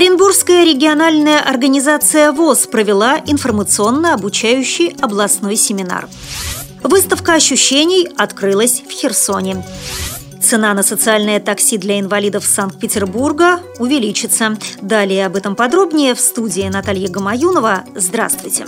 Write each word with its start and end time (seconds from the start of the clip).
Оренбургская 0.00 0.64
региональная 0.64 1.40
организация 1.40 2.32
ВОЗ 2.32 2.68
провела 2.68 3.18
информационно-обучающий 3.26 4.96
областной 4.98 5.56
семинар. 5.56 6.08
Выставка 6.82 7.34
ощущений 7.34 8.08
открылась 8.16 8.80
в 8.80 8.90
Херсоне. 8.90 9.62
Цена 10.42 10.72
на 10.72 10.82
социальное 10.82 11.38
такси 11.38 11.76
для 11.76 12.00
инвалидов 12.00 12.46
Санкт-Петербурга 12.46 13.60
увеличится. 13.78 14.56
Далее 14.80 15.26
об 15.26 15.36
этом 15.36 15.54
подробнее 15.54 16.14
в 16.14 16.20
студии 16.20 16.66
Наталья 16.66 17.10
Гамаюнова. 17.10 17.84
Здравствуйте. 17.94 18.64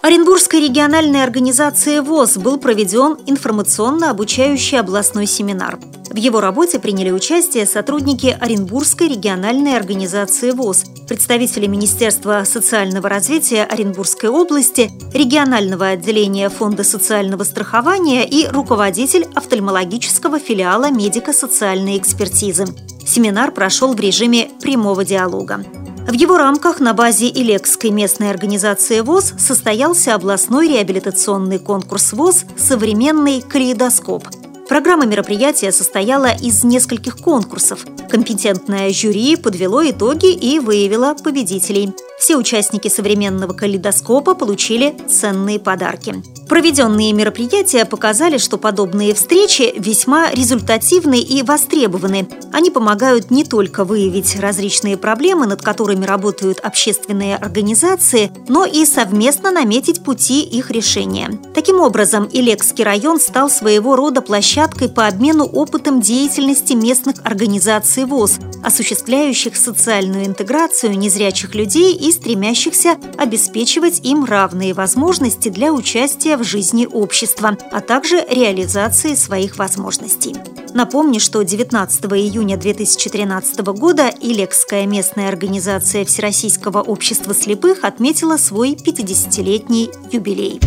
Оренбургской 0.00 0.60
региональной 0.60 1.22
организации 1.22 2.00
ВОЗ 2.00 2.38
был 2.38 2.58
проведен 2.58 3.16
информационно-обучающий 3.26 4.80
областной 4.80 5.28
семинар– 5.28 5.78
в 6.12 6.16
его 6.16 6.40
работе 6.40 6.78
приняли 6.78 7.10
участие 7.10 7.64
сотрудники 7.64 8.36
Оренбургской 8.38 9.08
региональной 9.08 9.76
организации 9.76 10.50
ВОЗ, 10.50 10.84
представители 11.08 11.66
Министерства 11.66 12.44
социального 12.44 13.08
развития 13.08 13.64
Оренбургской 13.64 14.28
области, 14.28 14.90
регионального 15.14 15.88
отделения 15.88 16.50
Фонда 16.50 16.84
социального 16.84 17.44
страхования 17.44 18.28
и 18.28 18.46
руководитель 18.46 19.26
офтальмологического 19.34 20.38
филиала 20.38 20.90
медико-социальной 20.90 21.96
экспертизы. 21.96 22.66
Семинар 23.06 23.50
прошел 23.50 23.94
в 23.94 24.00
режиме 24.00 24.50
прямого 24.60 25.04
диалога. 25.04 25.64
В 26.06 26.12
его 26.12 26.36
рамках 26.36 26.80
на 26.80 26.94
базе 26.94 27.28
Илекской 27.28 27.90
местной 27.90 28.30
организации 28.30 29.00
ВОЗ 29.00 29.34
состоялся 29.38 30.14
областной 30.14 30.68
реабилитационный 30.68 31.58
конкурс 31.58 32.12
ВОЗ 32.12 32.44
«Современный 32.58 33.40
калейдоскоп», 33.40 34.24
Программа 34.72 35.04
мероприятия 35.04 35.70
состояла 35.70 36.32
из 36.32 36.64
нескольких 36.64 37.18
конкурсов. 37.18 37.84
Компетентное 38.08 38.90
жюри 38.90 39.36
подвело 39.36 39.82
итоги 39.82 40.32
и 40.32 40.60
выявило 40.60 41.14
победителей. 41.14 41.92
Все 42.22 42.36
участники 42.36 42.86
современного 42.86 43.52
калейдоскопа 43.52 44.36
получили 44.36 44.94
ценные 45.08 45.58
подарки. 45.58 46.22
Проведенные 46.48 47.12
мероприятия 47.12 47.84
показали, 47.84 48.38
что 48.38 48.58
подобные 48.58 49.12
встречи 49.12 49.74
весьма 49.76 50.30
результативны 50.30 51.18
и 51.18 51.42
востребованы. 51.42 52.28
Они 52.52 52.70
помогают 52.70 53.32
не 53.32 53.44
только 53.44 53.84
выявить 53.84 54.38
различные 54.38 54.96
проблемы, 54.96 55.46
над 55.46 55.62
которыми 55.62 56.04
работают 56.04 56.60
общественные 56.60 57.34
организации, 57.36 58.30
но 58.48 58.66
и 58.66 58.84
совместно 58.84 59.50
наметить 59.50 60.04
пути 60.04 60.42
их 60.42 60.70
решения. 60.70 61.40
Таким 61.54 61.80
образом, 61.80 62.28
Илекский 62.32 62.84
район 62.84 63.18
стал 63.18 63.50
своего 63.50 63.96
рода 63.96 64.20
площадкой 64.20 64.88
по 64.88 65.08
обмену 65.08 65.44
опытом 65.44 66.00
деятельности 66.00 66.74
местных 66.74 67.16
организаций 67.24 68.04
ВОЗ, 68.04 68.38
осуществляющих 68.62 69.56
социальную 69.56 70.26
интеграцию 70.26 70.96
незрячих 70.96 71.56
людей 71.56 71.94
и 71.94 72.11
стремящихся 72.12 72.96
обеспечивать 73.18 74.00
им 74.04 74.24
равные 74.24 74.74
возможности 74.74 75.48
для 75.48 75.72
участия 75.72 76.36
в 76.36 76.44
жизни 76.44 76.86
общества, 76.86 77.56
а 77.72 77.80
также 77.80 78.24
реализации 78.28 79.14
своих 79.14 79.58
возможностей. 79.58 80.36
Напомню, 80.74 81.20
что 81.20 81.42
19 81.42 82.04
июня 82.04 82.56
2013 82.56 83.58
года 83.60 84.10
Илекская 84.20 84.86
местная 84.86 85.28
организация 85.28 86.04
Всероссийского 86.04 86.80
общества 86.80 87.34
слепых 87.34 87.84
отметила 87.84 88.36
свой 88.36 88.72
50-летний 88.72 89.90
юбилей. 90.10 90.60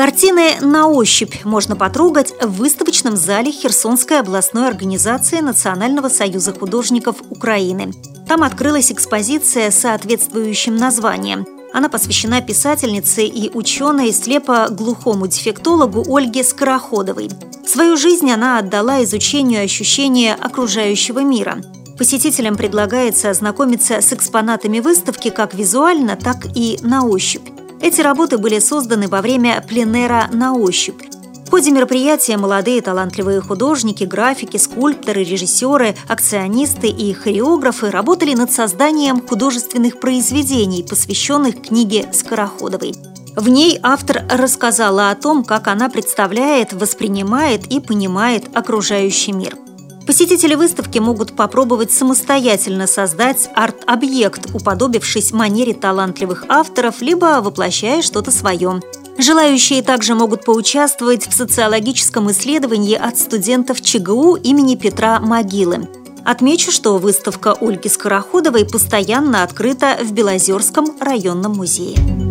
Картины 0.00 0.52
на 0.62 0.88
ощупь 0.88 1.44
можно 1.44 1.76
потрогать 1.76 2.32
в 2.40 2.52
выставочном 2.52 3.18
зале 3.18 3.52
Херсонской 3.52 4.20
областной 4.20 4.66
организации 4.66 5.40
Национального 5.40 6.08
союза 6.08 6.54
художников 6.54 7.16
Украины. 7.28 7.92
Там 8.26 8.42
открылась 8.42 8.90
экспозиция 8.90 9.70
с 9.70 9.80
соответствующим 9.80 10.74
названием. 10.74 11.46
Она 11.74 11.90
посвящена 11.90 12.40
писательнице 12.40 13.26
и 13.26 13.50
ученой 13.52 14.14
слепо-глухому 14.14 15.26
дефектологу 15.26 16.02
Ольге 16.08 16.44
Скороходовой. 16.44 17.28
Свою 17.66 17.98
жизнь 17.98 18.30
она 18.30 18.58
отдала 18.58 19.04
изучению 19.04 19.62
ощущения 19.62 20.34
окружающего 20.34 21.18
мира. 21.18 21.58
Посетителям 21.98 22.56
предлагается 22.56 23.28
ознакомиться 23.28 24.00
с 24.00 24.14
экспонатами 24.14 24.80
выставки 24.80 25.28
как 25.28 25.52
визуально, 25.52 26.16
так 26.16 26.46
и 26.56 26.78
на 26.80 27.04
ощупь. 27.04 27.59
Эти 27.80 28.00
работы 28.00 28.38
были 28.38 28.58
созданы 28.58 29.08
во 29.08 29.22
время 29.22 29.64
пленера 29.66 30.28
на 30.32 30.54
ощупь. 30.54 31.02
В 31.46 31.50
ходе 31.50 31.72
мероприятия 31.72 32.36
молодые 32.36 32.80
талантливые 32.80 33.40
художники, 33.40 34.04
графики, 34.04 34.56
скульпторы, 34.56 35.24
режиссеры, 35.24 35.96
акционисты 36.06 36.86
и 36.86 37.12
хореографы 37.12 37.90
работали 37.90 38.34
над 38.34 38.52
созданием 38.52 39.26
художественных 39.26 39.98
произведений, 39.98 40.86
посвященных 40.88 41.60
книге 41.60 42.08
Скороходовой. 42.12 42.94
В 43.34 43.48
ней 43.48 43.80
автор 43.82 44.24
рассказала 44.30 45.10
о 45.10 45.16
том, 45.16 45.42
как 45.42 45.66
она 45.66 45.88
представляет, 45.88 46.72
воспринимает 46.72 47.66
и 47.66 47.80
понимает 47.80 48.44
окружающий 48.54 49.32
мир. 49.32 49.56
Посетители 50.06 50.54
выставки 50.54 50.98
могут 50.98 51.36
попробовать 51.36 51.92
самостоятельно 51.92 52.86
создать 52.86 53.48
арт-объект, 53.54 54.54
уподобившись 54.54 55.32
манере 55.32 55.74
талантливых 55.74 56.44
авторов, 56.48 57.00
либо 57.00 57.40
воплощая 57.40 58.02
что-то 58.02 58.30
свое. 58.30 58.80
Желающие 59.18 59.82
также 59.82 60.14
могут 60.14 60.44
поучаствовать 60.44 61.28
в 61.28 61.34
социологическом 61.34 62.30
исследовании 62.30 62.96
от 62.96 63.18
студентов 63.18 63.82
ЧГУ 63.82 64.36
имени 64.36 64.76
Петра 64.76 65.20
Могилы. 65.20 65.88
Отмечу, 66.24 66.70
что 66.70 66.98
выставка 66.98 67.54
Ольги 67.60 67.88
Скороходовой 67.88 68.64
постоянно 68.64 69.42
открыта 69.42 69.98
в 70.02 70.12
Белозерском 70.12 70.96
районном 71.00 71.56
музее. 71.56 72.29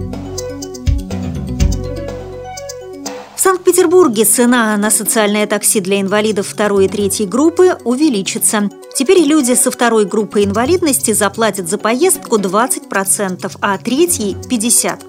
В 3.39 3.41
Санкт-Петербурге 3.41 4.25
цена 4.25 4.75
на 4.75 4.91
социальное 4.91 5.47
такси 5.47 5.79
для 5.79 6.01
инвалидов 6.01 6.45
второй 6.45 6.87
и 6.87 6.87
третьей 6.89 7.25
группы 7.25 7.77
увеличится. 7.85 8.69
Теперь 8.93 9.19
люди 9.19 9.53
со 9.53 9.71
второй 9.71 10.03
группы 10.03 10.43
инвалидности 10.43 11.13
заплатят 11.13 11.69
за 11.69 11.77
поездку 11.77 12.35
20%, 12.37 13.49
а 13.61 13.77
третьей– 13.77 14.35
50%. 14.49 14.99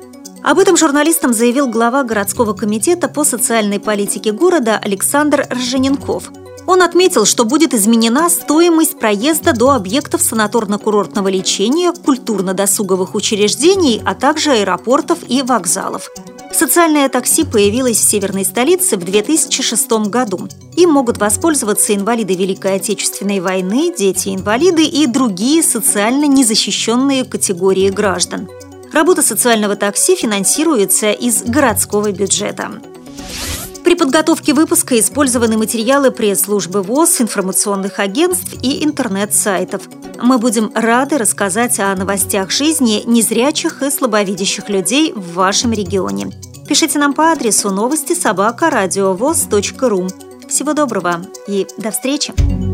Об 0.44 0.60
этом 0.60 0.76
журналистам 0.76 1.34
заявил 1.34 1.66
глава 1.66 2.04
городского 2.04 2.52
комитета 2.52 3.08
по 3.08 3.24
социальной 3.24 3.80
политике 3.80 4.30
города 4.30 4.78
Александр 4.80 5.48
Ржененков. 5.50 6.30
Он 6.68 6.82
отметил, 6.82 7.24
что 7.24 7.44
будет 7.44 7.74
изменена 7.74 8.30
стоимость 8.30 8.96
проезда 8.96 9.54
до 9.54 9.70
объектов 9.70 10.20
санаторно-курортного 10.20 11.28
лечения, 11.28 11.92
культурно-досуговых 11.92 13.16
учреждений, 13.16 14.00
а 14.06 14.14
также 14.14 14.52
аэропортов 14.52 15.18
и 15.26 15.42
вокзалов. 15.42 16.08
Социальное 16.52 17.08
такси 17.08 17.44
появилось 17.44 17.98
в 17.98 18.08
северной 18.08 18.44
столице 18.44 18.96
в 18.96 19.04
2006 19.04 19.90
году. 20.08 20.48
Им 20.76 20.90
могут 20.90 21.18
воспользоваться 21.18 21.94
инвалиды 21.94 22.34
Великой 22.34 22.76
Отечественной 22.76 23.40
войны, 23.40 23.94
дети-инвалиды 23.96 24.84
и 24.84 25.06
другие 25.06 25.62
социально 25.62 26.24
незащищенные 26.24 27.24
категории 27.24 27.88
граждан. 27.90 28.48
Работа 28.92 29.22
социального 29.22 29.76
такси 29.76 30.16
финансируется 30.16 31.12
из 31.12 31.42
городского 31.42 32.10
бюджета. 32.10 32.72
При 33.84 33.94
подготовке 33.94 34.52
выпуска 34.52 34.98
использованы 34.98 35.56
материалы 35.56 36.10
пресс-службы 36.10 36.82
ВОЗ, 36.82 37.22
информационных 37.22 37.98
агентств 37.98 38.54
и 38.62 38.84
интернет-сайтов. 38.84 39.82
Мы 40.22 40.38
будем 40.38 40.70
рады 40.74 41.18
рассказать 41.18 41.80
о 41.80 41.94
новостях 41.94 42.50
жизни 42.50 43.02
незрячих 43.06 43.82
и 43.82 43.90
слабовидящих 43.90 44.68
людей 44.68 45.12
в 45.14 45.34
вашем 45.34 45.72
регионе. 45.72 46.30
Пишите 46.68 46.98
нам 46.98 47.14
по 47.14 47.32
адресу 47.32 47.70
новости 47.70 48.14
собака 48.14 48.70
ру. 49.88 50.08
Всего 50.48 50.74
доброго 50.74 51.22
и 51.48 51.66
до 51.78 51.90
встречи! 51.90 52.69